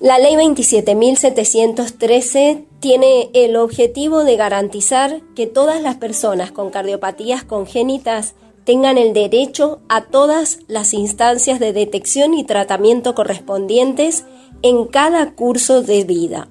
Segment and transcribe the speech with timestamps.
[0.00, 8.34] La ley 27.713 tiene el objetivo de garantizar que todas las personas con cardiopatías congénitas
[8.64, 14.26] tengan el derecho a todas las instancias de detección y tratamiento correspondientes
[14.60, 16.48] en cada curso de vida.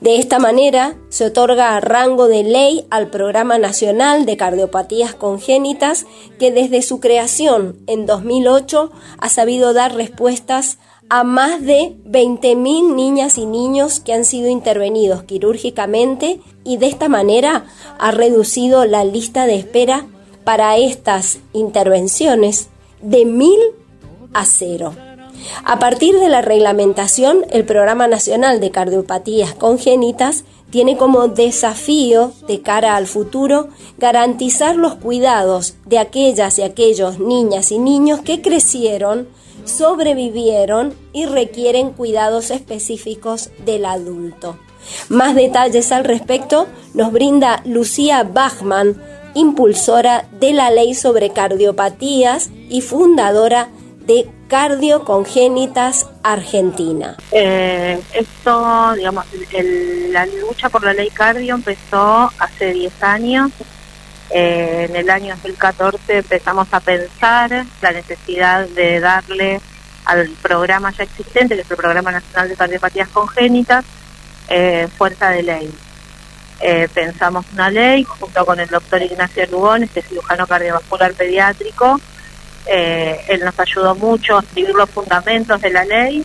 [0.00, 6.06] De esta manera, se otorga rango de ley al Programa Nacional de Cardiopatías Congénitas
[6.38, 13.36] que desde su creación en 2008 ha sabido dar respuestas a más de 20.000 niñas
[13.36, 17.66] y niños que han sido intervenidos quirúrgicamente y de esta manera
[17.98, 20.06] ha reducido la lista de espera
[20.44, 22.68] para estas intervenciones
[23.02, 23.56] de 1.000
[24.32, 24.94] a cero.
[25.64, 32.62] A partir de la reglamentación, el Programa Nacional de Cardiopatías Congénitas tiene como desafío de
[32.62, 39.28] cara al futuro garantizar los cuidados de aquellas y aquellos niñas y niños que crecieron
[39.64, 44.56] sobrevivieron y requieren cuidados específicos del adulto.
[45.08, 49.00] Más detalles al respecto nos brinda Lucía Bachmann,
[49.34, 53.68] impulsora de la ley sobre cardiopatías y fundadora
[54.06, 57.16] de Cardio Congénitas Argentina.
[57.30, 59.24] Eh, esto, digamos,
[60.10, 63.50] la lucha por la ley cardio empezó hace 10 años
[64.28, 69.58] eh, en el año 2014 empezamos a pensar la necesidad de darle
[70.04, 73.86] al programa ya existente, que es el Programa Nacional de Cardiopatías Congénitas,
[74.48, 75.74] eh, fuerza de ley.
[76.60, 81.98] Eh, pensamos una ley junto con el doctor Ignacio Lugón, este cirujano cardiovascular pediátrico.
[82.66, 86.24] Él nos ayudó mucho a escribir los fundamentos de la ley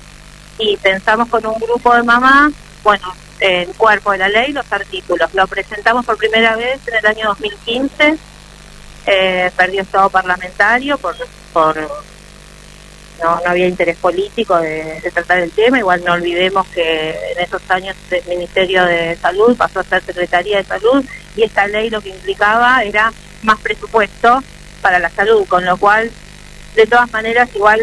[0.59, 5.33] y pensamos con un grupo de mamás, bueno, el cuerpo de la ley, los artículos.
[5.33, 8.17] Lo presentamos por primera vez en el año 2015,
[9.05, 11.15] eh, perdió estado parlamentario por,
[11.53, 11.77] por
[13.23, 15.79] no, no había interés político de, tratar el tema.
[15.79, 20.57] Igual no olvidemos que en esos años el Ministerio de Salud pasó a ser Secretaría
[20.57, 21.03] de Salud
[21.35, 23.11] y esta ley lo que implicaba era
[23.43, 24.43] más presupuesto
[24.81, 26.11] para la salud, con lo cual,
[26.77, 27.81] de todas maneras, igual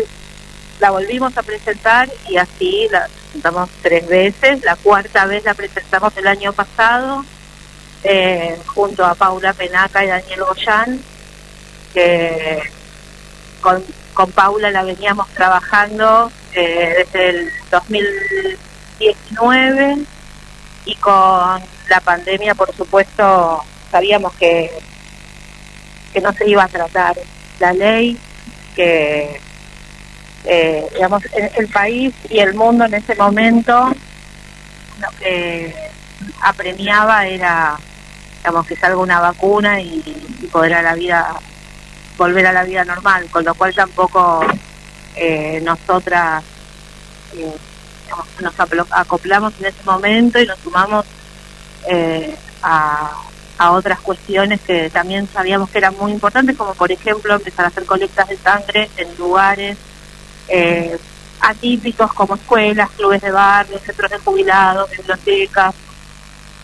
[0.80, 6.16] la volvimos a presentar y así la presentamos tres veces, la cuarta vez la presentamos
[6.16, 7.24] el año pasado
[8.04, 11.02] eh, junto a Paula Penaca y Daniel Goyán,
[11.92, 12.62] que
[13.60, 13.84] con,
[14.14, 19.96] con Paula la veníamos trabajando eh, desde el 2019
[20.84, 24.70] y con la pandemia, por supuesto, sabíamos que,
[26.12, 27.16] que no se iba a tratar
[27.58, 28.16] la ley,
[28.74, 29.40] que
[30.44, 31.22] eh, digamos,
[31.56, 33.90] el, país y el mundo en ese momento
[35.00, 35.74] lo que
[36.40, 37.76] apremiaba era,
[38.38, 40.02] digamos, que salga una vacuna y,
[40.52, 41.34] poder a la vida,
[42.16, 44.44] volver a la vida normal, con lo cual tampoco
[45.16, 46.44] eh, nosotras
[47.36, 47.56] eh,
[48.40, 48.54] nos
[48.90, 51.04] acoplamos en ese momento y nos sumamos
[51.88, 53.10] eh, a,
[53.58, 57.68] a otras cuestiones que también sabíamos que eran muy importantes, como por ejemplo empezar a
[57.68, 59.78] hacer colectas de sangre en lugares
[60.48, 60.98] eh,
[61.40, 65.74] atípicos como escuelas, clubes de barrio, centros de jubilados, bibliotecas.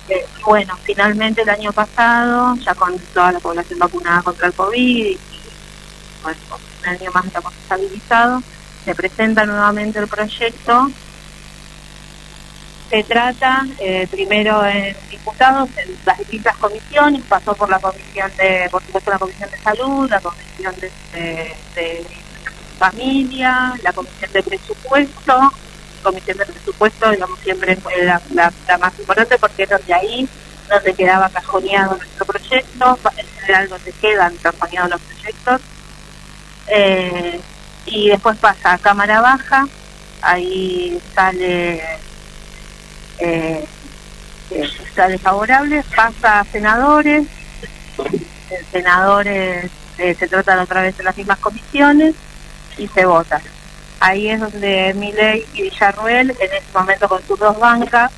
[0.08, 4.76] Eh, bueno, finalmente el año pasado, ya con toda la población vacunada contra el COVID
[4.76, 5.18] y
[6.24, 8.42] un año más estamos estabilizados,
[8.84, 10.90] se presenta nuevamente el proyecto.
[12.90, 18.66] Se trata eh, primero en diputados, en las distintas comisiones, pasó por la comisión de,
[18.68, 22.04] por supuesto la comisión de salud, la comisión de,
[22.80, 25.52] familia, la comisión de presupuesto,
[26.02, 28.20] comisión de presupuesto, digamos, siempre fue la,
[28.80, 30.28] más importante porque es donde ahí
[30.68, 35.60] donde quedaba cajoneado nuestro proyecto, en general donde quedan cajoneados los proyectos.
[36.66, 37.40] Eh,
[37.86, 39.66] y después pasa a Cámara Baja,
[40.22, 41.82] ahí sale
[43.20, 43.64] eh,
[44.50, 47.26] eh sale favorable, pasa a senadores,
[48.50, 52.14] en senadores eh, se tratan otra vez de las mismas comisiones,
[52.80, 53.40] y se vota.
[54.00, 58.10] Ahí es donde Miley y Villarruel, en este momento con sus dos bancas,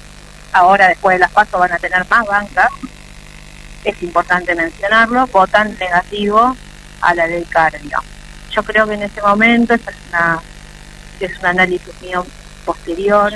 [0.52, 2.68] ahora después de las pasos van a tener más bancas,
[3.84, 6.56] es importante mencionarlo, votan negativo
[7.00, 7.98] a la ley cardio.
[8.52, 9.80] Yo creo que en ese momento, es,
[10.10, 10.40] una,
[11.18, 12.24] es un análisis mío
[12.64, 13.32] posterior,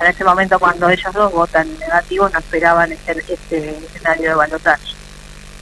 [0.00, 4.88] en ese momento cuando ellos dos votan negativo no esperaban este, este escenario de balotaje.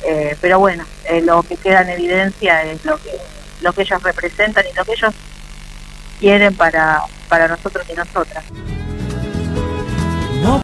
[0.04, 3.10] Eh, pero bueno, eh, lo que queda en evidencia es lo que
[3.62, 5.14] lo que ellos representan y lo que ellos
[6.18, 8.44] quieren para, para nosotros y nosotras.